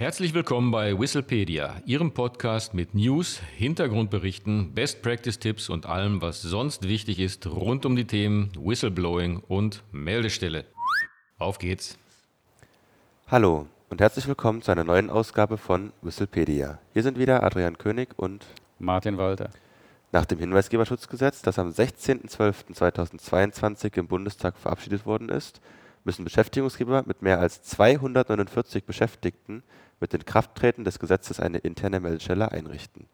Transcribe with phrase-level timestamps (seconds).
[0.00, 6.40] Herzlich willkommen bei Whistlepedia, Ihrem Podcast mit News, Hintergrundberichten, Best Practice Tipps und allem, was
[6.40, 10.64] sonst wichtig ist rund um die Themen Whistleblowing und Meldestelle.
[11.38, 11.98] Auf geht's.
[13.28, 16.78] Hallo und herzlich willkommen zu einer neuen Ausgabe von Whistlepedia.
[16.94, 18.46] Hier sind wieder Adrian König und
[18.78, 19.50] Martin Walter.
[20.12, 25.60] Nach dem Hinweisgeberschutzgesetz, das am 16.12.2022 im Bundestag verabschiedet worden ist,
[26.04, 29.62] müssen Beschäftigungsgeber mit mehr als 249 Beschäftigten
[30.00, 33.06] mit Inkrafttreten des Gesetzes eine interne Meldestelle einrichten.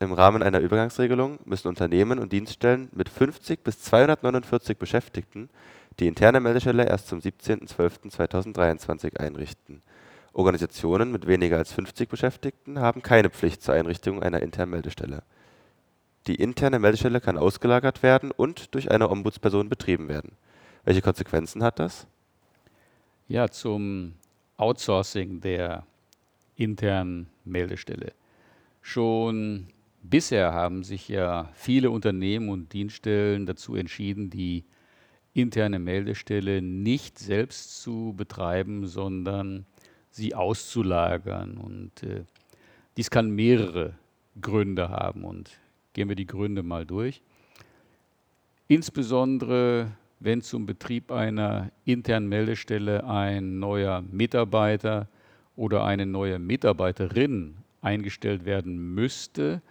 [0.00, 5.50] Im Rahmen einer Übergangsregelung müssen Unternehmen und Dienststellen mit 50 bis 249 Beschäftigten
[5.98, 9.82] die interne Meldestelle erst zum 17.12.2023 einrichten.
[10.32, 15.24] Organisationen mit weniger als 50 Beschäftigten haben keine Pflicht zur Einrichtung einer internen Meldestelle.
[16.28, 20.36] Die interne Meldestelle kann ausgelagert werden und durch eine Ombudsperson betrieben werden.
[20.88, 22.06] Welche Konsequenzen hat das?
[23.28, 24.14] Ja, zum
[24.56, 25.86] Outsourcing der
[26.56, 28.14] internen Meldestelle.
[28.80, 29.66] Schon
[30.02, 34.64] bisher haben sich ja viele Unternehmen und Dienststellen dazu entschieden, die
[35.34, 39.66] interne Meldestelle nicht selbst zu betreiben, sondern
[40.08, 41.58] sie auszulagern.
[41.58, 42.24] Und äh,
[42.96, 43.92] dies kann mehrere
[44.40, 45.24] Gründe haben.
[45.24, 45.50] Und
[45.92, 47.20] gehen wir die Gründe mal durch.
[48.68, 55.08] Insbesondere wenn zum Betrieb einer internen Meldestelle ein neuer Mitarbeiter
[55.56, 59.62] oder eine neue Mitarbeiterin eingestellt werden müsste,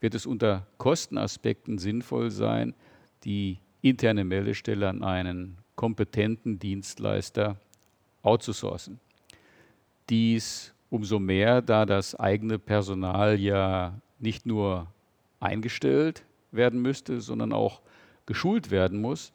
[0.00, 2.74] wird es unter Kostenaspekten sinnvoll sein,
[3.24, 7.56] die interne Meldestelle an einen kompetenten Dienstleister
[8.22, 8.98] outzusourcen.
[10.10, 14.88] Dies umso mehr, da das eigene Personal ja nicht nur
[15.40, 17.80] eingestellt werden müsste, sondern auch
[18.26, 19.32] geschult werden muss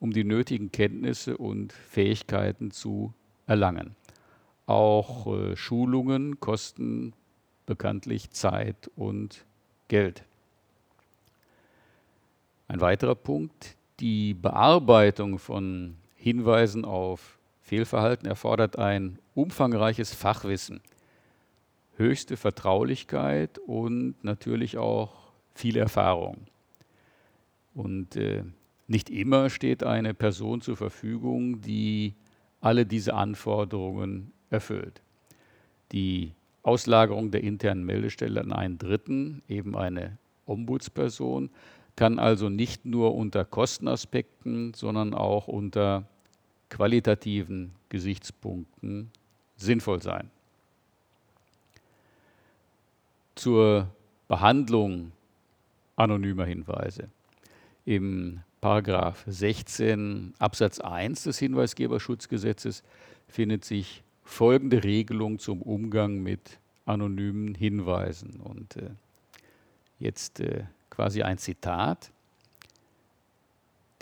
[0.00, 3.12] um die nötigen Kenntnisse und Fähigkeiten zu
[3.46, 3.94] erlangen.
[4.66, 7.12] Auch äh, Schulungen kosten
[7.66, 9.44] bekanntlich Zeit und
[9.88, 10.24] Geld.
[12.68, 20.80] Ein weiterer Punkt, die Bearbeitung von Hinweisen auf Fehlverhalten erfordert ein umfangreiches Fachwissen,
[21.96, 26.46] höchste Vertraulichkeit und natürlich auch viel Erfahrung.
[27.74, 28.44] Und äh,
[28.88, 32.14] nicht immer steht eine Person zur Verfügung, die
[32.60, 35.02] alle diese Anforderungen erfüllt.
[35.92, 36.32] Die
[36.62, 41.50] Auslagerung der internen Meldestelle an einen Dritten, eben eine Ombudsperson,
[41.96, 46.04] kann also nicht nur unter Kostenaspekten, sondern auch unter
[46.68, 49.10] qualitativen Gesichtspunkten
[49.56, 50.30] sinnvoll sein.
[53.34, 53.88] Zur
[54.28, 55.12] Behandlung
[55.94, 57.08] anonymer Hinweise.
[57.86, 62.82] Im Paragraph 16 Absatz 1 des Hinweisgeberschutzgesetzes
[63.28, 68.40] findet sich folgende Regelung zum Umgang mit anonymen Hinweisen.
[68.40, 68.90] Und äh,
[70.00, 72.10] jetzt äh, quasi ein Zitat.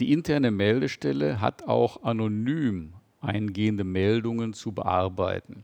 [0.01, 5.63] Die interne Meldestelle hat auch anonym eingehende Meldungen zu bearbeiten.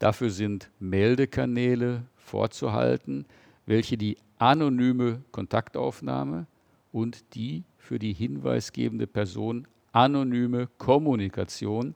[0.00, 3.24] Dafür sind Meldekanäle vorzuhalten,
[3.66, 6.46] welche die anonyme Kontaktaufnahme
[6.92, 11.94] und die für die hinweisgebende Person anonyme Kommunikation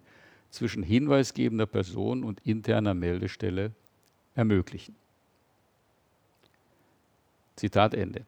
[0.50, 3.72] zwischen hinweisgebender Person und interner Meldestelle
[4.34, 4.94] ermöglichen.
[7.56, 8.24] Zitat Ende.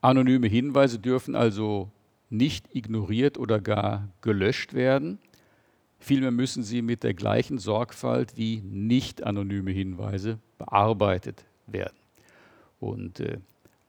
[0.00, 1.90] Anonyme Hinweise dürfen also
[2.30, 5.18] nicht ignoriert oder gar gelöscht werden.
[5.98, 11.96] Vielmehr müssen sie mit der gleichen Sorgfalt wie nicht anonyme Hinweise bearbeitet werden.
[12.78, 13.38] Und äh,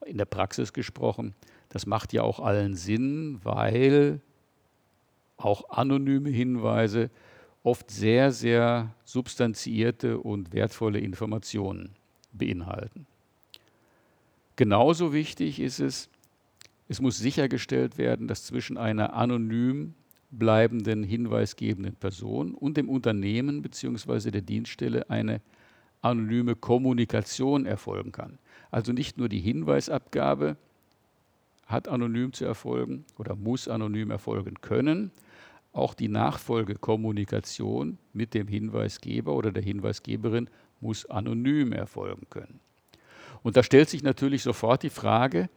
[0.06, 1.34] in der Praxis gesprochen,
[1.70, 4.20] das macht ja auch allen Sinn, weil
[5.38, 7.10] auch anonyme Hinweise
[7.64, 11.92] oft sehr, sehr substanzierte und wertvolle Informationen
[12.34, 13.06] beinhalten.
[14.56, 16.10] Genauso wichtig ist es,
[16.88, 19.94] es muss sichergestellt werden, dass zwischen einer anonym
[20.32, 24.32] bleibenden hinweisgebenden Person und dem Unternehmen bzw.
[24.32, 25.42] der Dienststelle eine
[26.02, 28.40] anonyme Kommunikation erfolgen kann.
[28.72, 30.58] Also nicht nur die Hinweisabgabe
[31.66, 35.12] hat anonym zu erfolgen oder muss anonym erfolgen können,
[35.74, 40.50] auch die Nachfolgekommunikation mit dem Hinweisgeber oder der Hinweisgeberin
[40.82, 42.60] muss anonym erfolgen können.
[43.44, 45.50] Und da stellt sich natürlich sofort die Frage,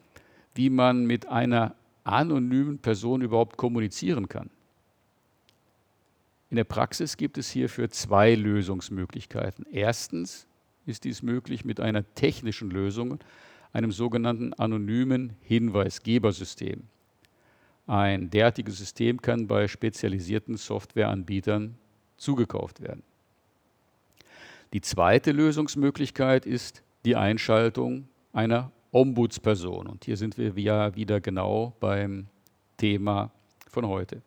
[0.55, 1.75] wie man mit einer
[2.05, 4.50] anonymen Person überhaupt kommunizieren kann.
[6.50, 9.67] In der Praxis gibt es hierfür zwei Lösungsmöglichkeiten.
[9.70, 10.46] Erstens
[10.87, 13.19] ist dies möglich mit einer technischen Lösung,
[13.73, 16.85] einem sogenannten anonymen Hinweisgebersystem.
[17.87, 21.76] Ein derartiges System kann bei spezialisierten Softwareanbietern
[22.17, 23.02] zugekauft werden.
[24.73, 29.87] Die zweite Lösungsmöglichkeit ist die Einschaltung einer Ombudsperson.
[29.87, 32.26] Und hier sind wir ja wieder genau beim
[32.76, 33.31] Thema
[33.69, 34.23] von heute.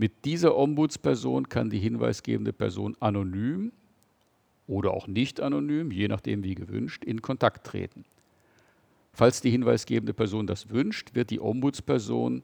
[0.00, 3.70] Mit dieser Ombudsperson kann die hinweisgebende Person anonym
[4.66, 8.06] oder auch nicht anonym, je nachdem wie gewünscht, in Kontakt treten.
[9.12, 12.42] Falls die hinweisgebende Person das wünscht, wird die Ombudsperson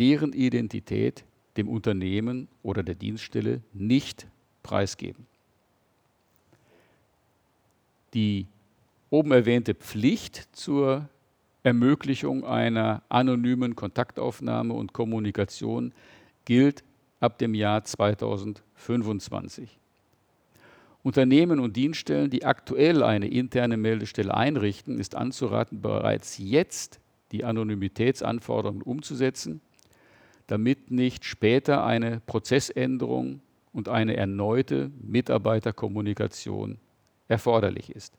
[0.00, 1.22] deren Identität
[1.56, 4.26] dem Unternehmen oder der Dienststelle nicht
[4.64, 5.28] preisgeben.
[8.14, 8.46] Die
[9.10, 11.08] oben erwähnte Pflicht zur
[11.62, 15.92] Ermöglichung einer anonymen Kontaktaufnahme und Kommunikation
[16.44, 16.82] gilt
[17.20, 19.78] ab dem Jahr 2025.
[21.02, 27.00] Unternehmen und Dienststellen, die aktuell eine interne Meldestelle einrichten, ist anzuraten, bereits jetzt
[27.32, 29.60] die Anonymitätsanforderungen umzusetzen,
[30.48, 33.40] damit nicht später eine Prozessänderung
[33.72, 36.78] und eine erneute Mitarbeiterkommunikation
[37.28, 38.14] erforderlich ist.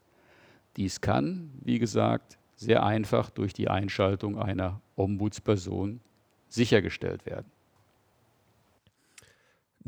[0.78, 6.00] Dies kann, wie gesagt, sehr einfach durch die Einschaltung einer Ombudsperson
[6.48, 7.52] sichergestellt werden.